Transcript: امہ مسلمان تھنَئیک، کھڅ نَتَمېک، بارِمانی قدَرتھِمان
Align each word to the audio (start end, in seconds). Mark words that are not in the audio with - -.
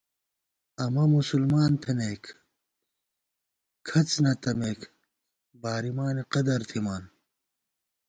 امہ 0.83 1.03
مسلمان 1.15 1.71
تھنَئیک، 1.81 2.23
کھڅ 3.87 4.09
نَتَمېک، 4.23 4.79
بارِمانی 5.61 6.23
قدَرتھِمان 6.33 7.03